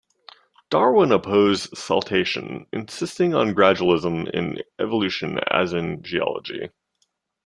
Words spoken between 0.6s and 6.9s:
Darwin opposed saltation, insisting on gradualism in evolution as in geology.